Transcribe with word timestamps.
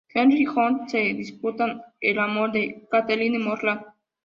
Henry 0.15 0.41
y 0.41 0.45
John 0.47 0.89
se 0.89 0.97
disputan 1.13 1.79
el 1.99 2.17
amor 2.17 2.51
de 2.51 2.87
Catherine 2.89 3.37
Morland. 3.37 3.83